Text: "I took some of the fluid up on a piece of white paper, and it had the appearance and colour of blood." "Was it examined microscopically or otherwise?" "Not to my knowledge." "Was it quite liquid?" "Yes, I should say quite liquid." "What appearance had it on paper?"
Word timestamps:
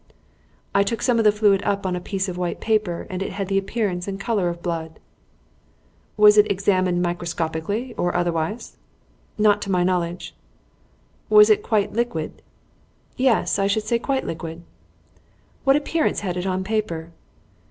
"I 0.73 0.81
took 0.81 1.03
some 1.03 1.19
of 1.19 1.25
the 1.25 1.31
fluid 1.31 1.61
up 1.61 1.85
on 1.85 1.95
a 1.95 2.01
piece 2.01 2.27
of 2.27 2.35
white 2.35 2.59
paper, 2.59 3.05
and 3.11 3.21
it 3.21 3.33
had 3.33 3.49
the 3.49 3.57
appearance 3.59 4.07
and 4.07 4.19
colour 4.19 4.49
of 4.49 4.63
blood." 4.63 4.99
"Was 6.17 6.39
it 6.39 6.51
examined 6.51 7.03
microscopically 7.03 7.93
or 7.99 8.15
otherwise?" 8.15 8.77
"Not 9.37 9.61
to 9.61 9.71
my 9.71 9.83
knowledge." 9.83 10.33
"Was 11.29 11.51
it 11.51 11.61
quite 11.61 11.93
liquid?" 11.93 12.41
"Yes, 13.15 13.59
I 13.59 13.67
should 13.67 13.83
say 13.83 13.99
quite 13.99 14.25
liquid." 14.25 14.63
"What 15.65 15.75
appearance 15.75 16.21
had 16.21 16.35
it 16.35 16.47
on 16.47 16.63
paper?" 16.63 17.11